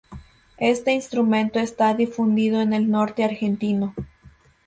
[0.57, 3.93] Este instrumento está difundido en el Norte argentino.